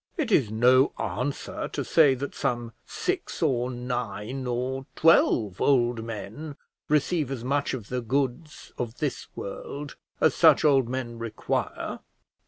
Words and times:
It 0.17 0.31
is 0.31 0.49
no 0.49 0.93
answer 0.97 1.67
to 1.67 1.85
say 1.85 2.15
that 2.15 2.33
some 2.33 2.73
six 2.87 3.43
or 3.43 3.69
nine 3.69 4.47
or 4.47 4.87
twelve 4.95 5.61
old 5.61 6.03
men 6.03 6.55
receive 6.89 7.29
as 7.29 7.43
much 7.43 7.75
of 7.75 7.89
the 7.89 8.01
goods 8.01 8.71
of 8.79 8.97
this 8.97 9.27
world 9.35 9.95
as 10.19 10.33
such 10.33 10.65
old 10.65 10.89
men 10.89 11.19
require. 11.19 11.99